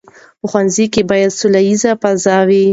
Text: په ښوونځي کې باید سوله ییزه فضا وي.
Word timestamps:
په 0.39 0.45
ښوونځي 0.51 0.85
کې 0.93 1.01
باید 1.09 1.37
سوله 1.39 1.59
ییزه 1.67 1.91
فضا 2.01 2.37
وي. 2.49 2.63